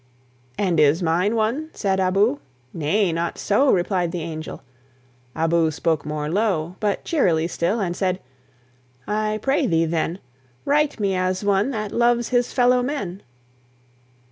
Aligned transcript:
"And 0.57 0.79
is 0.79 1.03
mine 1.03 1.35
one?" 1.35 1.69
said 1.73 1.99
Abou. 1.99 2.39
"Nay, 2.73 3.13
not 3.13 3.37
so," 3.37 3.71
Replied 3.71 4.11
the 4.11 4.21
angel. 4.23 4.63
Abou 5.35 5.69
spoke 5.69 6.07
more 6.07 6.27
low, 6.27 6.75
But 6.79 7.03
cheerly 7.05 7.45
still; 7.47 7.79
and 7.79 7.95
said, 7.95 8.19
"I 9.05 9.37
pray 9.43 9.67
thee, 9.67 9.85
then, 9.85 10.17
Write 10.65 10.99
me 10.99 11.13
as 11.15 11.43
one 11.45 11.69
that 11.69 11.91
loves 11.91 12.29
his 12.29 12.51
fellow 12.51 12.81
men." 12.81 13.21